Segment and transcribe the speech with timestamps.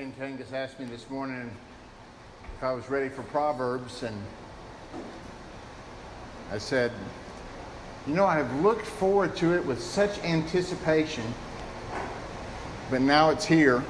[0.00, 1.50] Ken Kangas asked me this morning
[2.56, 4.16] if I was ready for Proverbs, and
[6.50, 6.90] I said,
[8.06, 11.24] You know, I have looked forward to it with such anticipation,
[12.90, 13.84] but now it's here,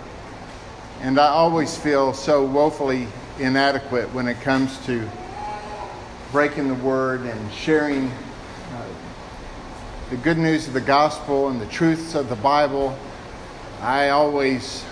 [1.01, 3.07] and I always feel so woefully
[3.39, 5.09] inadequate when it comes to
[6.33, 8.89] breaking the word and sharing uh,
[10.11, 12.99] the good news of the gospel and the truths of the Bible.
[13.81, 14.85] I always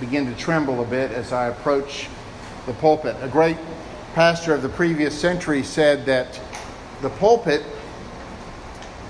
[0.00, 2.08] begin to tremble a bit as I approach
[2.66, 3.16] the pulpit.
[3.20, 3.56] A great
[4.14, 6.40] pastor of the previous century said that
[7.02, 7.62] the pulpit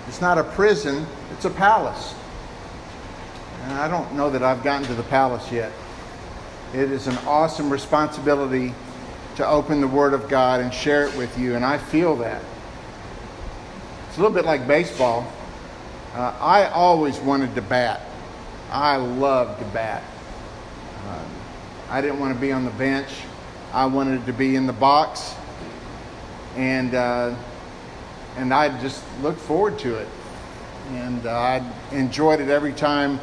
[0.08, 2.14] is not a prison, it's a palace.
[3.64, 5.72] And I don't know that I've gotten to the palace yet.
[6.74, 8.74] It is an awesome responsibility
[9.36, 12.42] to open the Word of God and share it with you, and I feel that.
[14.08, 15.30] It's a little bit like baseball.
[16.14, 18.02] Uh, I always wanted to bat.
[18.70, 20.02] I loved to bat.
[21.94, 23.08] I didn't want to be on the bench.
[23.72, 25.32] I wanted to be in the box,
[26.56, 27.36] and uh,
[28.36, 30.08] and I just looked forward to it,
[30.90, 33.20] and uh, I enjoyed it every time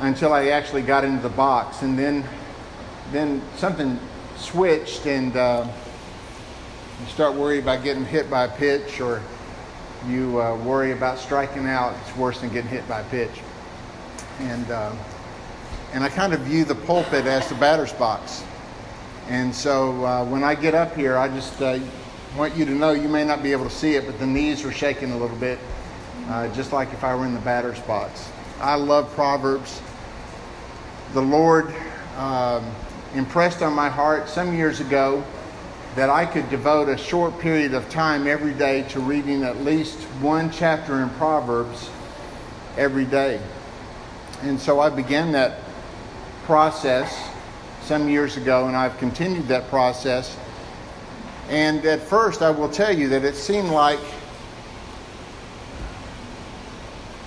[0.00, 2.24] until I actually got into the box, and then
[3.12, 4.00] then something
[4.38, 5.68] switched, and uh,
[6.98, 9.20] you start worrying about getting hit by a pitch, or
[10.08, 11.94] you uh, worry about striking out.
[12.00, 13.42] It's worse than getting hit by a pitch,
[14.38, 14.92] and uh,
[15.92, 18.42] and I kind of view the pulpit as the batter's box.
[19.28, 21.78] And so uh, when I get up here, I just uh,
[22.36, 24.64] want you to know you may not be able to see it, but the knees
[24.64, 25.58] are shaking a little bit,
[26.28, 28.30] uh, just like if I were in the batter's box.
[28.58, 29.80] I love Proverbs.
[31.12, 31.74] The Lord
[32.16, 32.64] um,
[33.14, 35.22] impressed on my heart some years ago
[35.94, 39.98] that I could devote a short period of time every day to reading at least
[40.20, 41.90] one chapter in Proverbs
[42.78, 43.40] every day.
[44.42, 45.58] And so I began that
[46.44, 47.30] process
[47.82, 50.36] some years ago, and I've continued that process.
[51.48, 53.98] And at first, I will tell you that it seemed like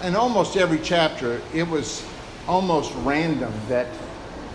[0.03, 2.05] in almost every chapter, it was
[2.47, 3.87] almost random that,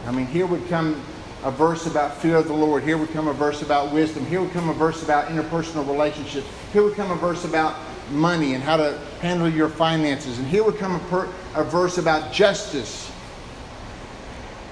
[0.06, 1.02] I mean, here would come
[1.42, 4.40] a verse about fear of the Lord, here would come a verse about wisdom, here
[4.40, 7.76] would come a verse about interpersonal relationships, here would come a verse about
[8.10, 11.98] money and how to handle your finances, and here would come a, per, a verse
[11.98, 13.09] about justice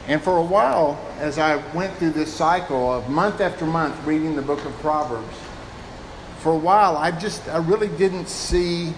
[0.08, 4.34] and for a while, as I went through this cycle of month after month reading
[4.36, 5.36] the book of Proverbs,
[6.38, 8.94] for a while I just, I really didn't see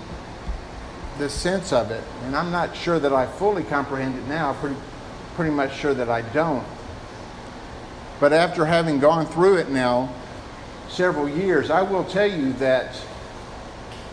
[1.19, 2.05] the sense of it.
[2.23, 4.77] And I'm not sure that I fully comprehend it now, pretty,
[5.35, 6.65] pretty much sure that I don't.
[8.21, 10.15] But after having gone through it now
[10.89, 12.95] several years, I will tell you that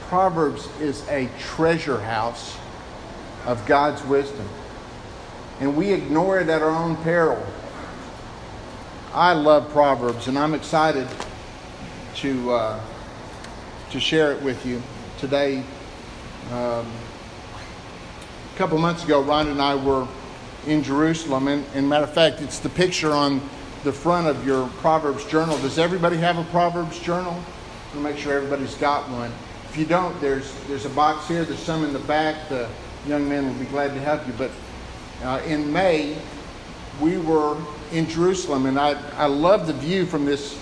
[0.07, 2.57] Proverbs is a treasure house
[3.45, 4.49] of God's wisdom
[5.59, 7.43] and we ignore it at our own peril.
[9.13, 11.07] I love Proverbs, and I'm excited
[12.15, 12.79] to uh,
[13.91, 14.81] to share it with you
[15.17, 15.63] today.
[16.51, 16.85] Um,
[18.53, 20.07] a couple months ago, Ron and I were
[20.65, 23.41] in Jerusalem, and, and matter of fact, it's the picture on
[23.83, 25.57] the front of your Proverbs journal.
[25.59, 27.41] Does everybody have a Proverbs journal?
[27.93, 29.31] To make sure everybody's got one.
[29.69, 31.45] If you don't, there's there's a box here.
[31.45, 32.49] There's some in the back.
[32.49, 32.67] The
[33.07, 34.33] young men will be glad to help you.
[34.37, 34.51] But
[35.23, 36.17] uh, in May,
[36.99, 37.57] we were
[37.91, 40.59] in Jerusalem, and I, I love the view from this,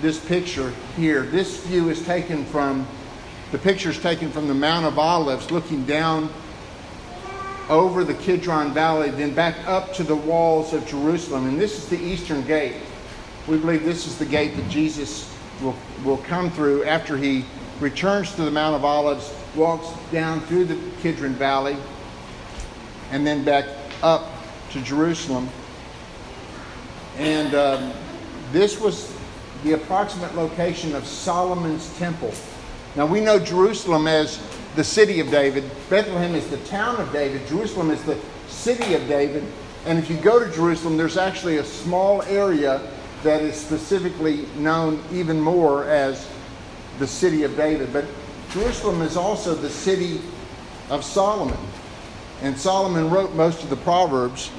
[0.00, 1.22] this picture here.
[1.22, 2.86] This view is taken from,
[3.52, 6.30] the picture is taken from the Mount of Olives, looking down
[7.68, 11.46] over the Kidron Valley, then back up to the walls of Jerusalem.
[11.46, 12.76] And this is the eastern gate.
[13.46, 17.44] We believe this is the gate that Jesus will, will come through after he
[17.80, 21.76] returns to the Mount of Olives, walks down through the Kidron Valley,
[23.10, 23.66] and then back
[24.02, 24.30] up
[24.70, 25.48] to Jerusalem.
[27.16, 27.92] And um,
[28.52, 29.12] this was
[29.64, 32.32] the approximate location of Solomon's temple.
[32.96, 34.40] Now we know Jerusalem as
[34.76, 38.18] the city of David, Bethlehem is the town of David, Jerusalem is the
[38.48, 39.44] city of David.
[39.86, 42.80] And if you go to Jerusalem, there's actually a small area
[43.22, 46.28] that is specifically known even more as
[46.98, 47.92] the city of David.
[47.92, 48.04] But
[48.50, 50.20] Jerusalem is also the city
[50.90, 51.58] of Solomon.
[52.40, 54.50] And Solomon wrote most of the Proverbs.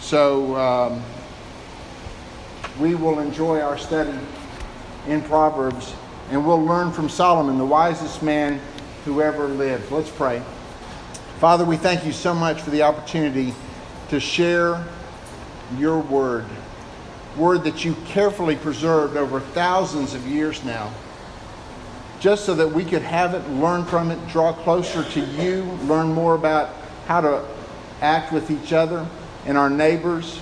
[0.00, 1.02] So um,
[2.80, 4.18] we will enjoy our study
[5.06, 5.94] in Proverbs
[6.30, 8.60] and we'll learn from Solomon, the wisest man
[9.04, 9.92] who ever lived.
[9.92, 10.42] Let's pray.
[11.38, 13.54] Father, we thank you so much for the opportunity
[14.08, 14.84] to share
[15.78, 16.46] your word,
[17.36, 20.92] word that you carefully preserved over thousands of years now
[22.20, 26.12] just so that we could have it, learn from it, draw closer to you, learn
[26.12, 26.70] more about
[27.06, 27.44] how to
[28.00, 29.06] act with each other
[29.44, 30.40] and our neighbors.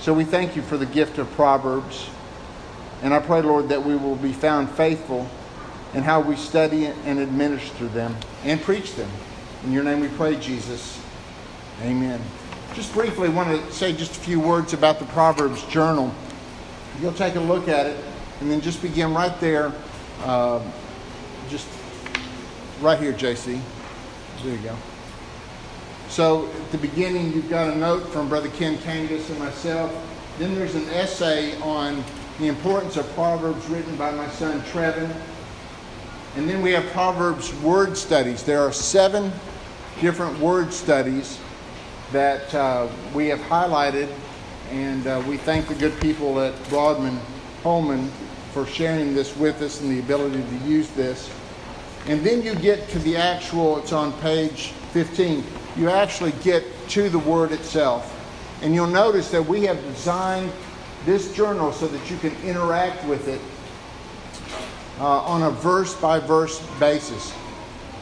[0.00, 2.08] So we thank you for the gift of Proverbs.
[3.02, 5.28] And I pray, Lord, that we will be found faithful
[5.94, 9.10] in how we study and administer them and preach them.
[9.64, 11.00] In your name we pray, Jesus.
[11.82, 12.20] Amen.
[12.74, 16.14] Just briefly, want to say just a few words about the Proverbs journal.
[17.00, 18.04] You'll take a look at it
[18.40, 19.72] and then just begin right there.
[20.20, 20.60] Uh,
[21.48, 21.68] just
[22.80, 23.60] right here, JC.
[24.42, 24.76] There you go.
[26.08, 29.92] So at the beginning, you've got a note from Brother Ken Kangas and myself.
[30.38, 32.02] Then there's an essay on
[32.38, 35.14] the importance of Proverbs written by my son Trevin.
[36.36, 38.42] And then we have Proverbs word studies.
[38.42, 39.32] There are seven
[40.00, 41.38] different word studies
[42.12, 44.08] that uh, we have highlighted,
[44.70, 47.18] and uh, we thank the good people at Broadman
[47.62, 48.10] Holman
[48.52, 51.30] for sharing this with us and the ability to use this.
[52.06, 55.44] And then you get to the actual, it's on page 15,
[55.76, 58.14] you actually get to the word itself.
[58.62, 60.50] And you'll notice that we have designed
[61.04, 63.40] this journal so that you can interact with it
[65.00, 67.32] uh, on a verse by verse basis.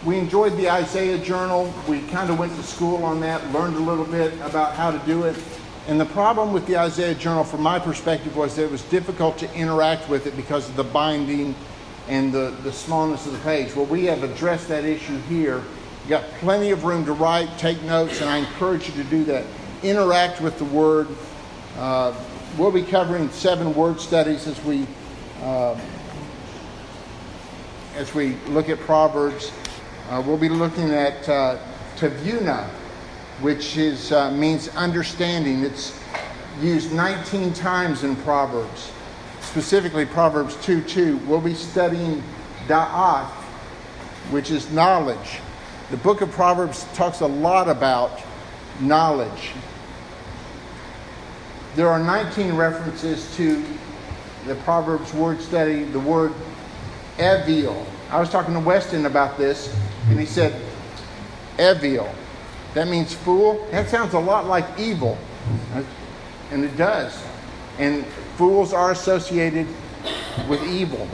[0.05, 1.73] We enjoyed the Isaiah journal.
[1.89, 4.99] We kind of went to school on that, learned a little bit about how to
[5.07, 5.37] do it.
[5.89, 9.39] And the problem with the Isaiah journal, from my perspective, was that it was difficult
[9.39, 11.55] to interact with it because of the binding
[12.09, 13.75] and the, the smallness of the page.
[13.75, 15.63] Well, we have addressed that issue here.
[16.01, 19.25] You've got plenty of room to write, take notes, and I encourage you to do
[19.25, 19.45] that.
[19.83, 21.09] Interact with the Word.
[21.79, 22.15] Uh,
[22.57, 24.87] we'll be covering seven word studies as we
[25.43, 25.79] uh,
[27.97, 29.53] as we look at Proverbs.
[30.09, 31.59] Uh, we'll be looking at uh,
[31.97, 32.69] Tavuna,
[33.41, 35.63] which is, uh, means understanding.
[35.63, 35.99] It's
[36.61, 38.91] used 19 times in Proverbs,
[39.41, 41.19] specifically Proverbs 2 2.
[41.27, 42.23] We'll be studying
[42.67, 43.31] Da'ath,
[44.31, 45.41] which is knowledge.
[45.91, 48.21] The book of Proverbs talks a lot about
[48.81, 49.53] knowledge.
[51.77, 53.63] There are 19 references to
[54.47, 56.33] the Proverbs word study, the word
[57.19, 57.87] evil.
[58.11, 59.75] I was talking to Weston about this,
[60.09, 60.61] and he said,
[61.59, 62.09] evil.
[62.75, 63.67] That means fool.
[63.71, 65.17] That sounds a lot like evil.
[66.51, 67.19] And it does.
[67.79, 68.05] And
[68.37, 69.67] fools are associated
[70.49, 71.09] with evil.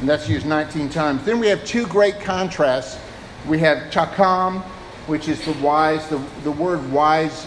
[0.00, 1.24] And that's used 19 times.
[1.24, 2.98] Then we have two great contrasts.
[3.46, 4.62] We have chakam,
[5.06, 6.06] which is the wise.
[6.08, 7.46] The, the word wise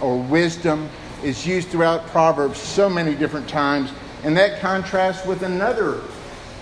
[0.00, 0.88] or wisdom
[1.22, 3.90] is used throughout Proverbs so many different times.
[4.22, 6.02] And that contrasts with another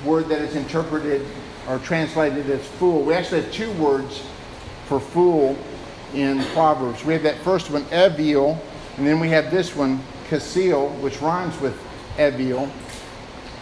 [0.05, 1.27] word that is interpreted
[1.69, 3.03] or translated as fool.
[3.03, 4.23] We actually have two words
[4.87, 5.57] for fool
[6.15, 7.05] in Proverbs.
[7.05, 8.61] We have that first one, evil,
[8.97, 11.79] and then we have this one, kasil, which rhymes with
[12.19, 12.71] evil.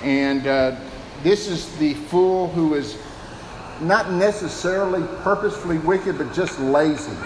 [0.03, 0.77] And uh,
[1.23, 2.99] this is the fool who is
[3.81, 7.17] not necessarily purposefully wicked, but just lazy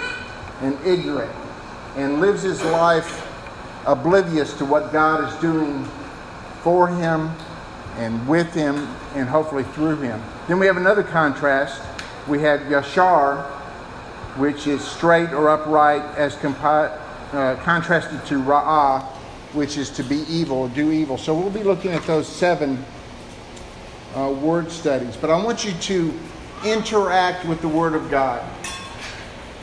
[0.63, 1.33] and ignorant
[1.97, 3.27] and lives his life
[3.87, 5.85] oblivious to what God is doing
[6.63, 7.35] for him
[7.97, 8.77] and with him
[9.15, 10.23] and hopefully through him.
[10.49, 11.83] Then we have another contrast.
[12.29, 13.60] We have Yashar,
[14.37, 16.97] which is straight or upright, as compi-
[17.32, 19.03] uh, contrasted to Ra'ah,
[19.53, 21.19] which is to be evil, do evil.
[21.19, 22.85] So we'll be looking at those seven
[24.14, 25.16] uh, word studies.
[25.16, 26.12] But I want you to
[26.64, 28.45] interact with the Word of God.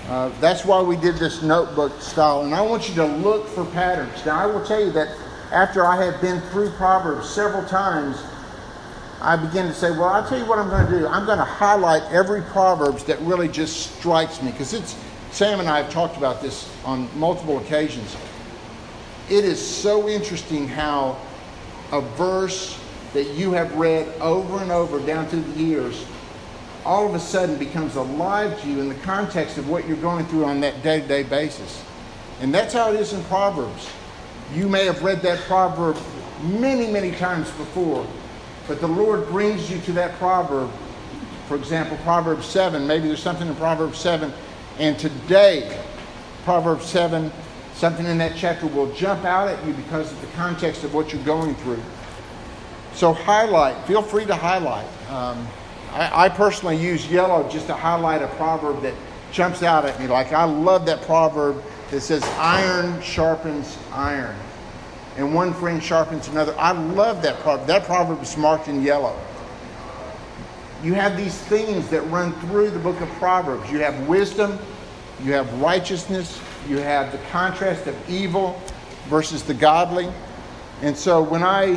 [0.08, 2.44] Uh, that's why we did this notebook style.
[2.44, 4.26] And I want you to look for patterns.
[4.26, 5.10] Now, I will tell you that
[5.52, 8.18] after I have been through Proverbs several times,
[9.22, 11.08] I begin to say, well, I'll tell you what I'm going to do.
[11.08, 14.52] I'm going to highlight every Proverbs that really just strikes me.
[14.52, 14.96] Because it's,
[15.32, 18.16] Sam and I have talked about this on multiple occasions.
[19.30, 21.18] It is so interesting how
[21.92, 22.80] a verse
[23.14, 26.06] that you have read over and over down through the years
[26.88, 30.26] all of a sudden becomes alive to you in the context of what you're going
[30.28, 31.84] through on that day to day basis.
[32.40, 33.90] And that's how it is in Proverbs.
[34.54, 35.98] You may have read that proverb
[36.44, 38.08] many, many times before,
[38.68, 40.72] but the Lord brings you to that proverb.
[41.48, 44.34] For example, Proverbs 7, maybe there's something in Proverbs 7,
[44.80, 45.82] and today,
[46.44, 47.32] Proverbs 7,
[47.74, 51.14] something in that chapter will jump out at you because of the context of what
[51.14, 51.82] you're going through.
[52.94, 54.88] So, highlight, feel free to highlight.
[55.10, 55.48] Um,
[55.92, 58.94] I, I personally use yellow just to highlight a proverb that
[59.32, 60.08] jumps out at me.
[60.08, 64.36] Like I love that proverb that says, iron sharpens iron.
[65.18, 66.56] And one friend sharpens another.
[66.60, 67.68] I love that proverb.
[67.68, 69.20] That proverb is marked in yellow.
[70.84, 73.72] You have these themes that run through the book of Proverbs.
[73.72, 74.60] You have wisdom,
[75.24, 78.62] you have righteousness, you have the contrast of evil
[79.06, 80.08] versus the godly.
[80.84, 81.74] And so when I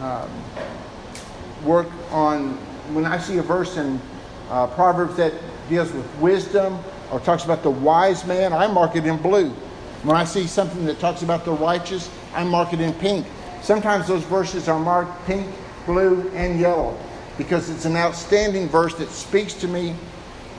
[0.00, 0.30] um,
[1.64, 2.58] work on
[2.92, 3.98] when I see a verse in
[4.50, 5.32] uh, Proverbs that
[5.70, 6.78] deals with wisdom
[7.10, 9.48] or talks about the wise man, I mark it in blue.
[10.02, 13.26] When I see something that talks about the righteous, I mark it in pink.
[13.62, 15.46] Sometimes those verses are marked pink,
[15.86, 16.98] blue, and yellow
[17.38, 19.94] because it's an outstanding verse that speaks to me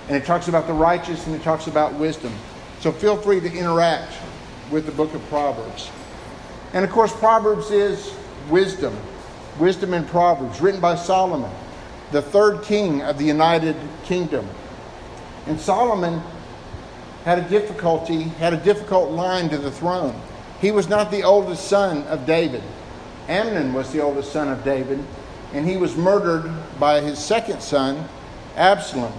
[0.07, 2.33] and it talks about the righteous and it talks about wisdom.
[2.79, 4.13] So feel free to interact
[4.71, 5.89] with the book of Proverbs.
[6.73, 8.13] And of course, Proverbs is
[8.49, 8.97] wisdom,
[9.59, 11.51] wisdom in Proverbs, written by Solomon,
[12.11, 14.47] the third king of the United Kingdom.
[15.45, 16.21] And Solomon
[17.23, 20.19] had a difficulty, had a difficult line to the throne.
[20.63, 22.63] He was not the oldest son of David.
[23.27, 25.03] Amnon was the oldest son of David,
[25.51, 28.07] and he was murdered by his second son,
[28.55, 29.11] Absalom.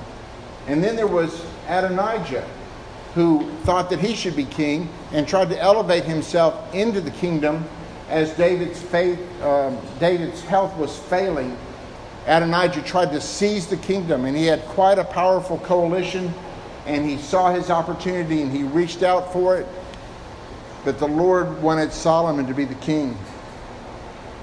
[0.66, 2.48] And then there was Adonijah,
[3.14, 7.68] who thought that he should be king and tried to elevate himself into the kingdom
[8.08, 11.58] as David's faith, um, David's health was failing.
[12.26, 16.32] Adonijah tried to seize the kingdom, and he had quite a powerful coalition.
[16.86, 19.66] And he saw his opportunity, and he reached out for it.
[20.84, 23.16] But the Lord wanted Solomon to be the king.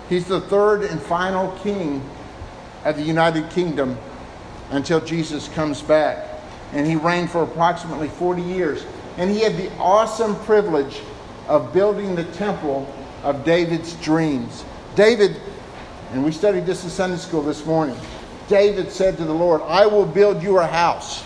[0.09, 2.03] He's the third and final king
[2.83, 3.97] of the United Kingdom
[4.71, 6.27] until Jesus comes back.
[6.73, 8.85] And he reigned for approximately 40 years.
[9.17, 11.01] And he had the awesome privilege
[11.47, 12.91] of building the temple
[13.23, 14.65] of David's dreams.
[14.95, 15.39] David,
[16.11, 17.97] and we studied this in Sunday school this morning.
[18.47, 21.25] David said to the Lord, I will build you a house.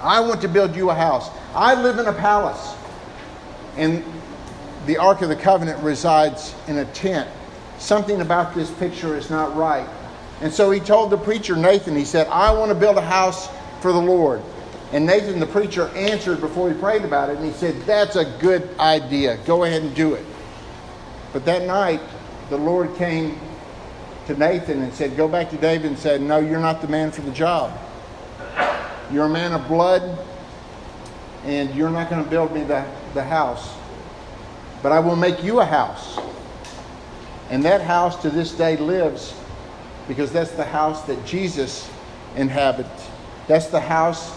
[0.00, 1.30] I want to build you a house.
[1.54, 2.74] I live in a palace.
[3.76, 4.04] And
[4.86, 7.28] the Ark of the Covenant resides in a tent
[7.78, 9.88] something about this picture is not right.
[10.40, 13.48] And so he told the preacher, Nathan, he said, I want to build a house
[13.80, 14.42] for the Lord.
[14.92, 18.24] And Nathan, the preacher, answered before he prayed about it, and he said, That's a
[18.40, 19.38] good idea.
[19.46, 20.24] Go ahead and do it.
[21.32, 22.00] But that night,
[22.48, 23.38] the Lord came
[24.26, 27.10] to Nathan and said, Go back to David and said, No, you're not the man
[27.10, 27.76] for the job.
[29.10, 30.18] You're a man of blood,
[31.44, 33.74] and you're not going to build me the, the house.
[34.82, 36.18] But I will make you a house.
[37.50, 39.34] And that house to this day lives
[40.08, 41.90] because that's the house that Jesus
[42.36, 43.08] inhabits.
[43.46, 44.36] That's the house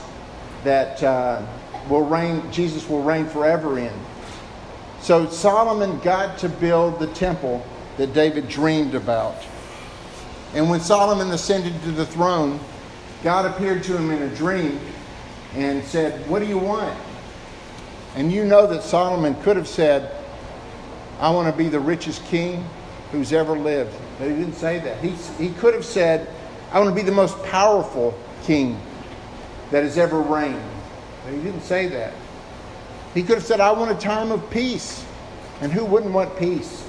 [0.63, 1.45] that uh,
[1.89, 3.93] will reign, Jesus will reign forever in.
[5.01, 7.65] So Solomon got to build the temple
[7.97, 9.35] that David dreamed about.
[10.53, 12.59] And when Solomon ascended to the throne,
[13.23, 14.79] God appeared to him in a dream
[15.53, 16.97] and said, What do you want?
[18.15, 20.11] And you know that Solomon could have said,
[21.19, 22.67] I want to be the richest king
[23.11, 23.95] who's ever lived.
[24.17, 24.99] But he didn't say that.
[25.03, 25.09] He,
[25.43, 26.27] he could have said,
[26.71, 28.79] I want to be the most powerful king
[29.71, 30.61] that has ever reigned.
[31.23, 32.13] But he didn't say that.
[33.13, 35.05] He could have said, I want a time of peace.
[35.61, 36.87] And who wouldn't want peace?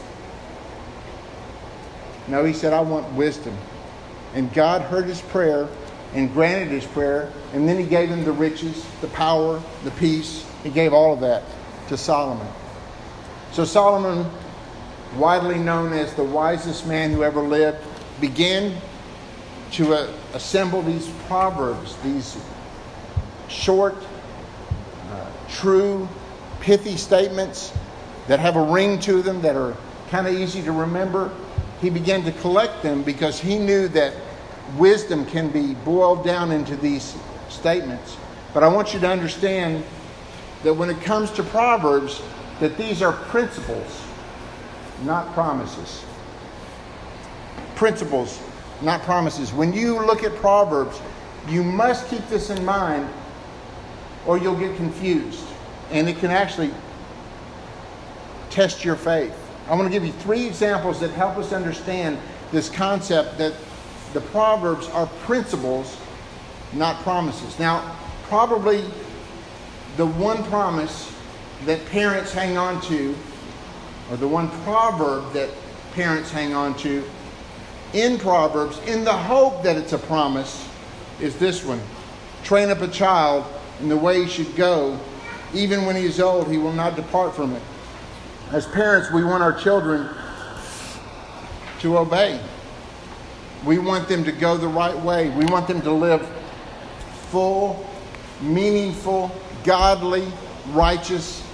[2.27, 3.57] No, he said, I want wisdom.
[4.35, 5.69] And God heard his prayer
[6.15, 7.33] and granted his prayer.
[7.53, 10.47] And then he gave him the riches, the power, the peace.
[10.63, 11.43] He gave all of that
[11.89, 12.47] to Solomon.
[13.53, 14.31] So Solomon
[15.17, 17.79] widely known as the wisest man who ever lived,
[18.21, 18.77] began
[19.73, 22.37] to uh, assemble these proverbs, these
[23.49, 23.97] short,
[25.11, 26.09] uh, true,
[26.61, 27.73] pithy statements
[28.27, 29.77] that have a ring to them, that are
[30.11, 31.31] kind of easy to remember.
[31.81, 34.13] He began to collect them because he knew that
[34.77, 37.17] wisdom can be boiled down into these
[37.49, 38.17] statements.
[38.53, 39.85] But I want you to understand
[40.63, 42.21] that when it comes to Proverbs,
[42.61, 44.03] that these are principles
[45.05, 46.05] not promises.
[47.77, 48.41] Principles,
[48.83, 49.53] not promises.
[49.53, 51.01] When you look at Proverbs,
[51.49, 53.09] you must keep this in mind
[54.27, 55.45] or you'll get confused.
[55.91, 56.71] And it can actually
[58.51, 59.35] test your faith.
[59.69, 62.19] I want to give you three examples that help us understand
[62.51, 63.53] this concept that
[64.13, 65.97] the Proverbs are principles,
[66.73, 67.59] not promises.
[67.59, 68.85] Now, probably
[69.97, 71.13] the one promise
[71.65, 73.15] that parents hang on to
[74.11, 75.51] or the one proverb that
[75.93, 77.05] parents hang on to
[77.93, 80.69] in Proverbs, in the hope that it's a promise,
[81.21, 81.81] is this one
[82.45, 83.45] train up a child
[83.81, 84.99] in the way he should go.
[85.55, 87.63] Even when he is old, he will not depart from it.
[88.53, 90.09] As parents, we want our children
[91.81, 92.41] to obey.
[93.65, 95.31] We want them to go the right way.
[95.31, 96.27] We want them to live
[97.31, 97.87] full,
[98.41, 99.31] meaningful,
[99.65, 100.27] godly,
[100.69, 101.45] righteous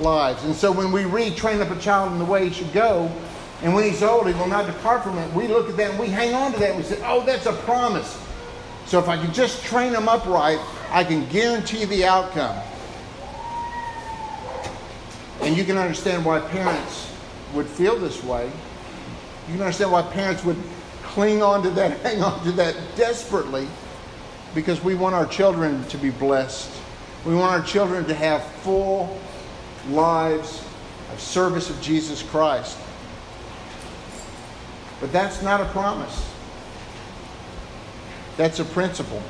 [0.00, 0.44] lives.
[0.44, 3.10] And so when we read, train up a child in the way he should go,
[3.62, 5.98] and when he's old, he will not depart from it, we look at that and
[5.98, 8.20] we hang on to that we say, oh, that's a promise.
[8.86, 10.58] So if I can just train them upright,
[10.90, 12.60] I can guarantee the outcome.
[15.40, 17.10] And you can understand why parents
[17.54, 18.46] would feel this way.
[19.48, 20.56] You can understand why parents would
[21.14, 23.68] cling on to that, hang on to that desperately,
[24.54, 26.70] because we want our children to be blessed.
[27.24, 29.18] We want our children to have full
[29.88, 30.64] lives,
[31.12, 32.76] of service of Jesus Christ.
[35.00, 36.30] But that's not a promise.
[38.36, 39.22] That's a principle.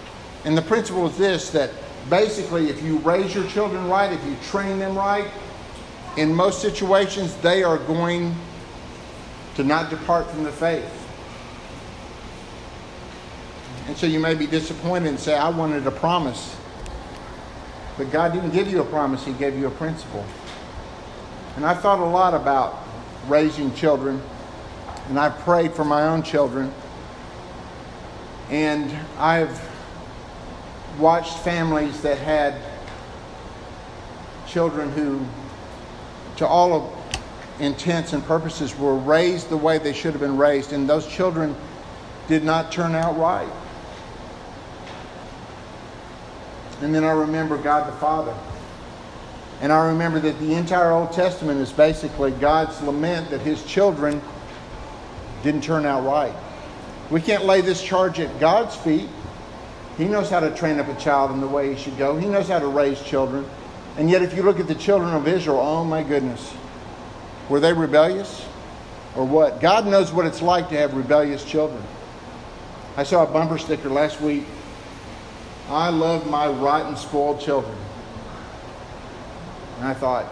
[0.44, 1.70] And the principle is this that
[2.08, 5.28] basically, if you raise your children right, if you train them right,
[6.16, 8.34] in most situations, they are going
[9.56, 11.03] to not depart from the faith.
[13.86, 16.56] And so you may be disappointed and say, I wanted a promise.
[17.98, 20.24] But God didn't give you a promise, He gave you a principle.
[21.56, 22.78] And I've thought a lot about
[23.28, 24.20] raising children,
[25.08, 26.72] and I've prayed for my own children.
[28.50, 29.60] And I've
[30.98, 32.60] watched families that had
[34.46, 35.24] children who,
[36.36, 40.72] to all of intents and purposes, were raised the way they should have been raised,
[40.72, 41.54] and those children
[42.28, 43.48] did not turn out right.
[46.84, 48.34] And then I remember God the Father.
[49.62, 54.20] And I remember that the entire Old Testament is basically God's lament that his children
[55.42, 56.34] didn't turn out right.
[57.10, 59.08] We can't lay this charge at God's feet.
[59.96, 62.26] He knows how to train up a child in the way he should go, He
[62.26, 63.48] knows how to raise children.
[63.96, 66.52] And yet, if you look at the children of Israel, oh my goodness,
[67.48, 68.44] were they rebellious
[69.16, 69.58] or what?
[69.62, 71.82] God knows what it's like to have rebellious children.
[72.98, 74.44] I saw a bumper sticker last week
[75.68, 77.76] I love my rotten, spoiled children.
[79.78, 80.26] And I thought,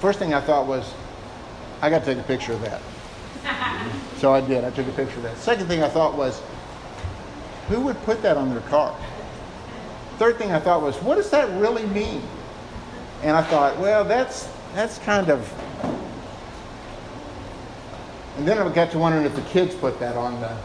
[0.00, 0.92] first thing I thought was,
[1.80, 2.80] I got to take a picture of that.
[4.18, 4.64] so I did.
[4.64, 5.36] I took a picture of that.
[5.38, 6.40] Second thing I thought was,
[7.68, 8.96] who would put that on their car?
[10.18, 12.22] Third thing I thought was, what does that really mean?
[13.22, 15.52] And I thought, well, that's that's kind of.
[18.38, 20.56] And then I got to wondering if the kids put that on the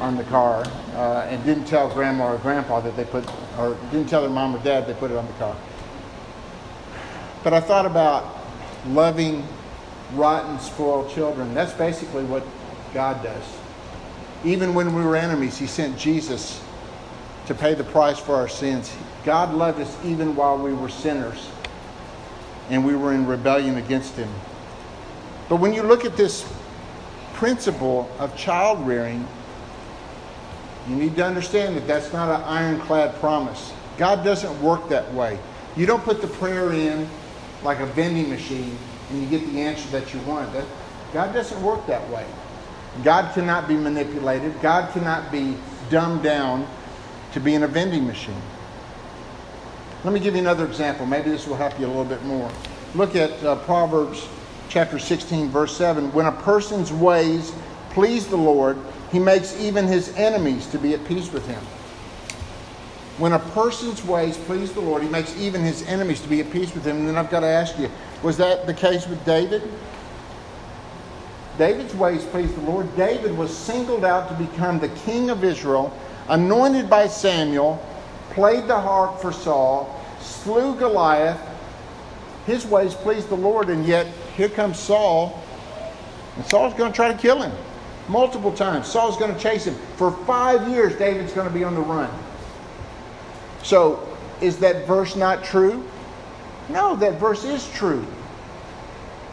[0.00, 0.64] on the car
[0.94, 3.24] uh, and didn't tell grandma or grandpa that they put,
[3.58, 5.56] or didn't tell their mom or dad they put it on the car.
[7.44, 8.38] But I thought about
[8.86, 9.46] loving
[10.14, 11.54] rotten, spoiled children.
[11.54, 12.42] That's basically what
[12.92, 13.44] God does.
[14.44, 16.62] Even when we were enemies, He sent Jesus
[17.46, 18.94] to pay the price for our sins.
[19.24, 21.50] God loved us even while we were sinners
[22.70, 24.30] and we were in rebellion against Him.
[25.48, 26.50] But when you look at this
[27.34, 29.26] principle of child rearing,
[30.88, 33.72] you need to understand that that's not an ironclad promise.
[33.98, 35.38] God doesn't work that way.
[35.76, 37.08] You don't put the prayer in
[37.62, 38.76] like a vending machine
[39.10, 40.52] and you get the answer that you want.
[40.52, 40.64] That,
[41.12, 42.26] God doesn't work that way.
[43.04, 44.60] God cannot be manipulated.
[44.60, 45.56] God cannot be
[45.90, 46.66] dumbed down
[47.32, 48.40] to be in a vending machine.
[50.02, 51.06] Let me give you another example.
[51.06, 52.50] Maybe this will help you a little bit more.
[52.94, 54.26] Look at uh, Proverbs
[54.68, 56.12] chapter 16, verse 7.
[56.12, 57.52] When a person's ways
[57.90, 58.78] please the Lord,
[59.12, 61.60] he makes even his enemies to be at peace with him.
[63.18, 66.50] When a person's ways please the Lord, he makes even his enemies to be at
[66.50, 66.98] peace with him.
[66.98, 67.90] And then I've got to ask you,
[68.22, 69.62] was that the case with David?
[71.58, 72.94] David's ways pleased the Lord.
[72.96, 75.92] David was singled out to become the king of Israel,
[76.28, 77.84] anointed by Samuel,
[78.30, 81.38] played the harp for Saul, slew Goliath.
[82.46, 85.42] His ways pleased the Lord, and yet here comes Saul,
[86.36, 87.52] and Saul's going to try to kill him
[88.10, 88.88] multiple times.
[88.88, 89.74] Saul's going to chase him.
[89.96, 92.10] For five years, David's going to be on the run.
[93.62, 94.06] So,
[94.40, 95.86] is that verse not true?
[96.68, 98.04] No, that verse is true.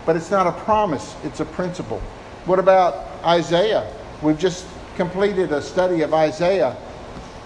[0.05, 1.99] But it's not a promise, it's a principle.
[2.45, 3.91] What about Isaiah?
[4.21, 6.77] We've just completed a study of Isaiah.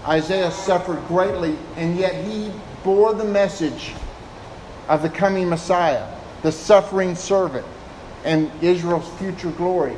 [0.06, 2.52] Isaiah suffered greatly, and yet he
[2.84, 3.94] bore the message
[4.88, 6.08] of the coming Messiah,
[6.42, 7.66] the suffering servant,
[8.24, 9.96] and Israel's future glory.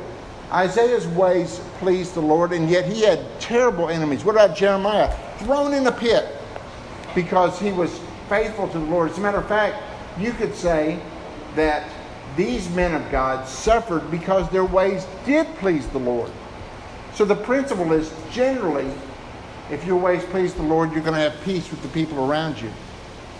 [0.54, 4.24] Isaiah's ways pleased the Lord, and yet he had terrible enemies.
[4.24, 5.12] What about Jeremiah?
[5.38, 6.28] Thrown in a pit
[7.12, 9.10] because he was faithful to the Lord.
[9.10, 9.82] As a matter of fact,
[10.16, 11.00] you could say
[11.56, 11.90] that
[12.36, 16.30] these men of God suffered because their ways did please the Lord.
[17.14, 18.90] So the principle is generally,
[19.72, 22.60] if your ways please the Lord, you're going to have peace with the people around
[22.60, 22.70] you.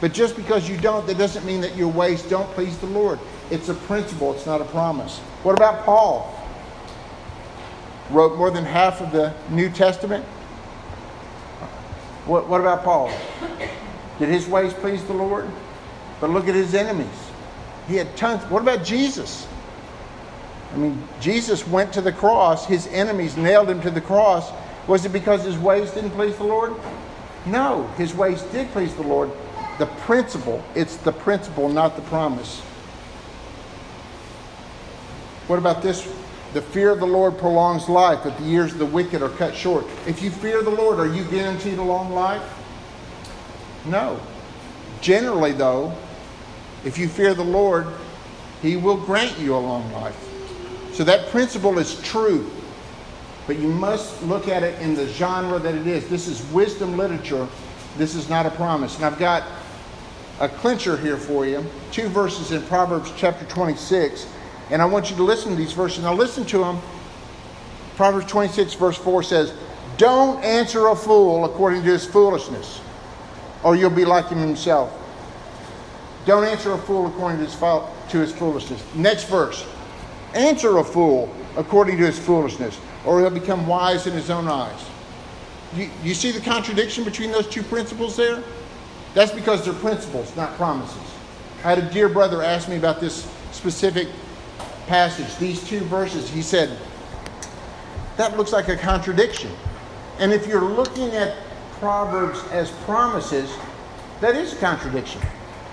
[0.01, 3.21] But just because you don't, that doesn't mean that your ways don't please the Lord.
[3.51, 5.19] It's a principle, it's not a promise.
[5.45, 6.44] What about Paul?
[8.11, 10.25] Wrote more than half of the New Testament.
[12.27, 13.13] What, what about Paul?
[14.19, 15.49] Did his ways please the Lord?
[16.21, 17.07] But look at his enemies.
[17.89, 18.43] He had tons.
[18.51, 19.47] What about Jesus?
[20.73, 22.67] I mean, Jesus went to the cross.
[22.67, 24.51] His enemies nailed him to the cross.
[24.87, 26.75] Was it because his ways didn't please the Lord?
[27.47, 29.31] No, his ways did please the Lord.
[29.79, 32.61] The principle, it's the principle, not the promise.
[35.47, 36.07] What about this
[36.55, 39.57] the fear of the Lord prolongs life, but the years of the wicked are cut
[39.57, 39.85] short.
[40.07, 42.43] If you fear the Lord, are you guaranteed a long life?
[43.85, 44.21] No.
[45.01, 45.93] Generally, though,
[46.85, 47.89] if you fear the Lord,
[48.63, 50.17] He will grant you a long life.
[50.93, 52.49] So that principle is true.
[53.49, 56.09] But you must look at it in the genre that it is.
[56.09, 57.49] This is wisdom literature.
[57.99, 58.95] This is not a promise.
[58.97, 59.43] And I've got
[60.39, 61.67] a clincher here for you.
[61.91, 64.29] Two verses in Proverbs chapter 26.
[64.71, 66.03] And I want you to listen to these verses.
[66.03, 66.81] Now listen to them.
[67.97, 69.53] Proverbs 26, verse 4 says,
[69.99, 72.81] Don't answer a fool according to his foolishness,
[73.63, 74.93] or you'll be like him himself.
[76.27, 78.83] Don't answer a fool according to his, to his foolishness.
[78.95, 79.65] Next verse.
[80.33, 84.85] Answer a fool according to his foolishness, or he'll become wise in his own eyes.
[85.77, 88.43] You, you see the contradiction between those two principles there?
[89.13, 90.99] That's because they're principles, not promises.
[91.59, 94.09] I had a dear brother ask me about this specific
[94.87, 96.29] passage, these two verses.
[96.29, 96.79] He said,
[98.17, 99.51] That looks like a contradiction.
[100.19, 101.37] And if you're looking at
[101.73, 103.53] Proverbs as promises,
[104.21, 105.21] that is a contradiction.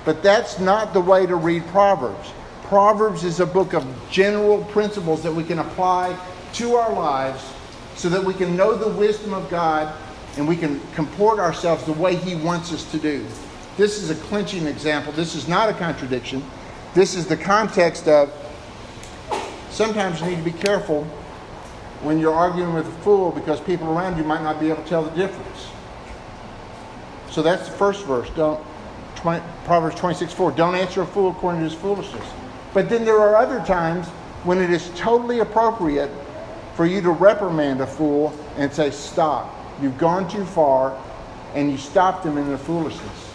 [0.03, 2.31] But that's not the way to read Proverbs.
[2.63, 6.17] Proverbs is a book of general principles that we can apply
[6.53, 7.53] to our lives
[7.95, 9.93] so that we can know the wisdom of God
[10.37, 13.25] and we can comport ourselves the way He wants us to do.
[13.77, 15.13] This is a clinching example.
[15.13, 16.43] This is not a contradiction.
[16.93, 18.33] This is the context of
[19.71, 21.03] sometimes you need to be careful
[22.01, 24.89] when you're arguing with a fool because people around you might not be able to
[24.89, 25.67] tell the difference.
[27.29, 28.29] So that's the first verse.
[28.31, 28.63] Don't
[29.15, 30.51] 20, Proverbs 26 4.
[30.51, 32.25] Don't answer a fool according to his foolishness.
[32.73, 34.07] But then there are other times
[34.43, 36.09] when it is totally appropriate
[36.75, 39.55] for you to reprimand a fool and say, Stop.
[39.81, 40.99] You've gone too far,
[41.53, 43.33] and you stop them in their foolishness.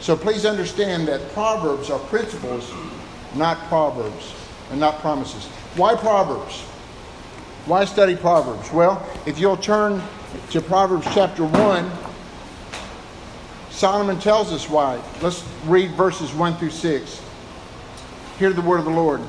[0.00, 2.70] So please understand that Proverbs are principles,
[3.34, 4.34] not Proverbs,
[4.70, 5.48] and not promises.
[5.76, 6.62] Why Proverbs?
[7.66, 8.72] Why study Proverbs?
[8.72, 10.02] Well, if you'll turn
[10.50, 11.90] to Proverbs chapter 1,
[13.70, 15.00] Solomon tells us why.
[15.22, 17.22] Let's read verses 1 through 6.
[18.38, 19.20] Hear the word of the Lord.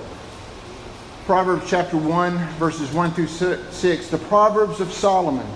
[1.25, 4.07] Proverbs chapter 1, verses 1 through 6.
[4.07, 5.47] The Proverbs of Solomon,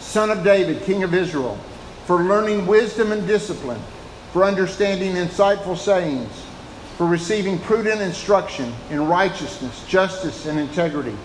[0.00, 1.58] son of David, king of Israel,
[2.06, 3.80] for learning wisdom and discipline,
[4.32, 6.46] for understanding insightful sayings,
[6.96, 11.16] for receiving prudent instruction in righteousness, justice, and integrity,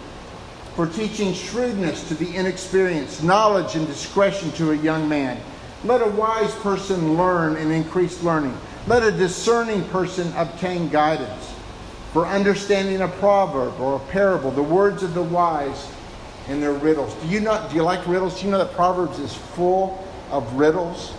[0.75, 5.39] for teaching shrewdness to the inexperienced, knowledge and discretion to a young man
[5.83, 8.57] let a wise person learn and increase learning.
[8.87, 11.53] Let a discerning person obtain guidance.
[12.13, 15.87] For understanding a proverb or a parable, the words of the wise
[16.47, 17.13] and their riddles.
[17.15, 18.39] Do you not do you like riddles?
[18.39, 21.11] Do you know that Proverbs is full of riddles?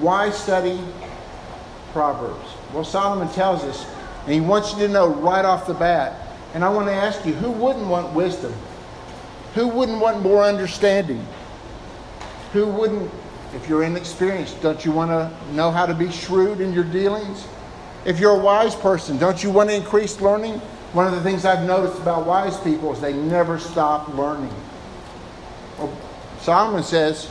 [0.00, 0.80] Why study
[1.92, 2.48] Proverbs?
[2.72, 3.86] Well, Solomon tells us,
[4.24, 6.28] and he wants you to know right off the bat.
[6.54, 8.54] And I want to ask you, who wouldn't want wisdom?
[9.54, 11.26] Who wouldn't want more understanding?
[12.52, 13.10] Who wouldn't,
[13.54, 17.46] if you're inexperienced, don't you want to know how to be shrewd in your dealings?
[18.04, 20.54] If you're a wise person, don't you want to increase learning?
[20.92, 24.54] One of the things I've noticed about wise people is they never stop learning.
[25.78, 25.96] Well,
[26.40, 27.30] Solomon says,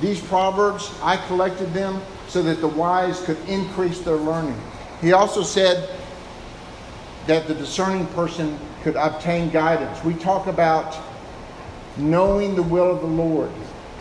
[0.00, 4.58] These proverbs, I collected them so that the wise could increase their learning.
[5.02, 5.90] He also said
[7.26, 10.02] that the discerning person could obtain guidance.
[10.02, 10.96] We talk about
[11.98, 13.50] knowing the will of the Lord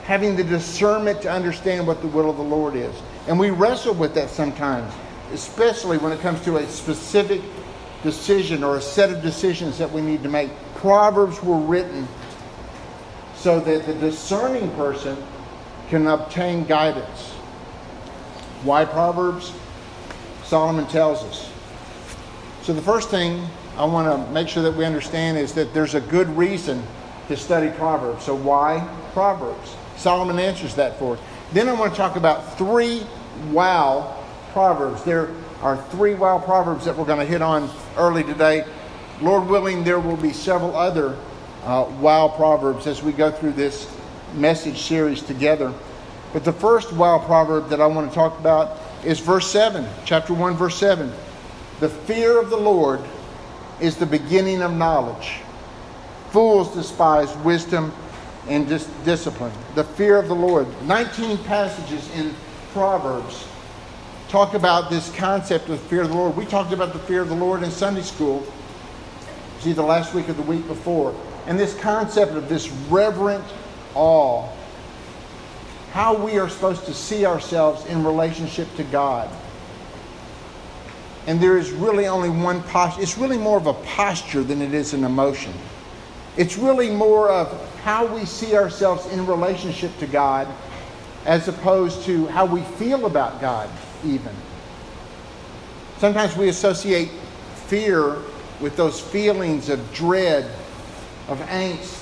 [0.09, 2.95] having the discernment to understand what the will of the Lord is.
[3.27, 4.91] And we wrestle with that sometimes,
[5.33, 7.43] especially when it comes to a specific
[8.01, 10.49] decision or a set of decisions that we need to make.
[10.73, 12.07] Proverbs were written
[13.35, 15.15] so that the discerning person
[15.89, 17.28] can obtain guidance.
[18.63, 19.53] Why Proverbs?
[20.43, 21.51] Solomon tells us.
[22.63, 25.95] So, the first thing I want to make sure that we understand is that there's
[25.95, 26.83] a good reason
[27.29, 28.25] to study Proverbs.
[28.25, 29.75] So, why Proverbs?
[29.95, 31.19] Solomon answers that for us.
[31.53, 33.05] Then I want to talk about three
[33.51, 34.15] wow
[34.51, 35.03] proverbs.
[35.03, 35.29] There
[35.61, 38.65] are three wow proverbs that we're going to hit on early today.
[39.21, 41.17] Lord willing, there will be several other
[41.63, 43.93] uh, wow proverbs as we go through this
[44.35, 45.73] message series together.
[46.33, 50.33] But the first wild proverb that I want to talk about is verse 7, chapter
[50.33, 51.11] 1, verse 7.
[51.79, 53.01] The fear of the Lord
[53.79, 55.39] is the beginning of knowledge.
[56.31, 57.91] Fools despise wisdom
[58.47, 59.53] and dis- discipline.
[59.75, 60.67] The fear of the Lord.
[60.83, 62.35] 19 passages in
[62.73, 63.47] Proverbs
[64.27, 66.35] talk about this concept of fear of the Lord.
[66.35, 68.45] We talked about the fear of the Lord in Sunday school.
[69.57, 71.15] It's either last week or the week before.
[71.47, 73.43] And this concept of this reverent
[73.95, 74.47] awe.
[75.91, 79.29] How we are supposed to see ourselves in relationship to God.
[81.27, 83.01] And there is really only one posture.
[83.01, 85.53] It's really more of a posture than it is an emotion.
[86.37, 90.47] It's really more of how we see ourselves in relationship to God
[91.25, 93.69] as opposed to how we feel about God,
[94.05, 94.33] even.
[95.97, 97.09] Sometimes we associate
[97.67, 98.17] fear
[98.61, 100.49] with those feelings of dread,
[101.27, 102.01] of angst.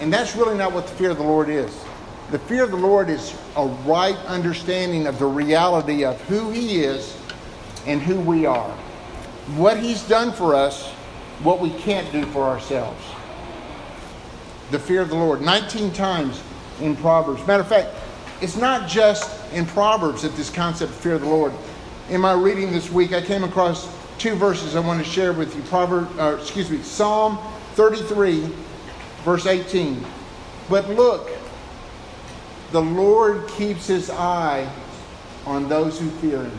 [0.00, 1.74] And that's really not what the fear of the Lord is.
[2.30, 6.80] The fear of the Lord is a right understanding of the reality of who He
[6.80, 7.16] is
[7.86, 8.70] and who we are.
[9.54, 10.88] What He's done for us,
[11.44, 13.00] what we can't do for ourselves.
[14.72, 15.40] The fear of the Lord.
[15.40, 16.42] 19 times
[16.80, 17.46] in Proverbs.
[17.46, 17.94] Matter of fact,
[18.40, 21.52] it's not just in Proverbs that this concept of fear of the Lord.
[22.10, 25.54] In my reading this week, I came across two verses I want to share with
[25.54, 25.62] you.
[25.62, 27.38] Proverb, uh, excuse me, Psalm
[27.74, 28.48] 33,
[29.22, 30.04] verse 18.
[30.68, 31.30] But look,
[32.76, 34.70] the Lord keeps his eye
[35.46, 36.58] on those who fear him.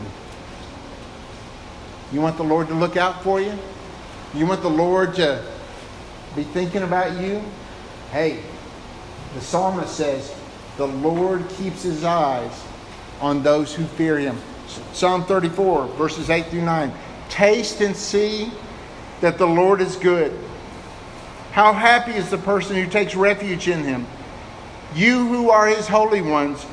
[2.10, 3.56] You want the Lord to look out for you?
[4.34, 5.40] You want the Lord to
[6.34, 7.40] be thinking about you?
[8.10, 8.42] Hey,
[9.36, 10.34] the psalmist says,
[10.76, 12.64] the Lord keeps his eyes
[13.20, 14.36] on those who fear him.
[14.92, 16.92] Psalm 34, verses 8 through 9.
[17.28, 18.50] Taste and see
[19.20, 20.36] that the Lord is good.
[21.52, 24.04] How happy is the person who takes refuge in him.
[24.94, 26.64] You who are his holy ones,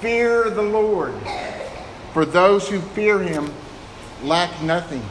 [0.00, 1.14] fear the Lord.
[2.12, 3.52] For those who fear him
[4.22, 5.02] lack nothing.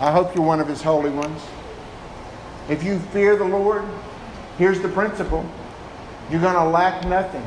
[0.00, 1.40] I hope you're one of his holy ones.
[2.68, 3.84] If you fear the Lord,
[4.58, 5.48] here's the principle
[6.30, 7.44] you're going to lack nothing.